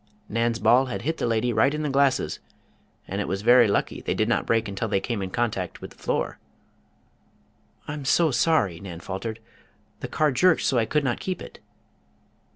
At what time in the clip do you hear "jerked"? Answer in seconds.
10.31-10.63